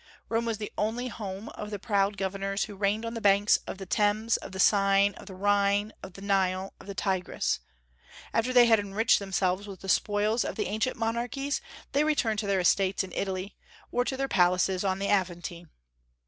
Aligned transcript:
Rome 0.29 0.45
was 0.47 0.57
the 0.57 0.71
only 0.79 1.09
"home" 1.09 1.49
of 1.49 1.69
the 1.69 1.77
proud 1.77 2.17
governors 2.17 2.63
who 2.63 2.73
reigned 2.75 3.05
on 3.05 3.13
the 3.13 3.21
banks 3.21 3.57
of 3.67 3.77
the 3.77 3.85
Thames, 3.85 4.35
of 4.37 4.51
the 4.51 4.59
Seine, 4.59 5.13
of 5.13 5.27
the 5.27 5.35
Rhine, 5.35 5.93
of 6.01 6.13
the 6.13 6.23
Nile, 6.23 6.73
of 6.79 6.87
the 6.87 6.95
Tigris. 6.95 7.59
After 8.33 8.51
they 8.51 8.65
had 8.65 8.79
enriched 8.79 9.19
themselves 9.19 9.67
with 9.67 9.81
the 9.81 9.87
spoils 9.89 10.43
of 10.43 10.55
the 10.55 10.65
ancient 10.65 10.97
monarchies 10.97 11.61
they 11.91 12.03
returned 12.03 12.39
to 12.39 12.47
their 12.47 12.59
estates 12.61 13.03
in 13.03 13.11
Italy, 13.13 13.55
or 13.91 14.03
to 14.03 14.17
their 14.17 14.27
palaces 14.27 14.83
on 14.83 14.97
the 14.97 15.07
Aventine. 15.07 15.69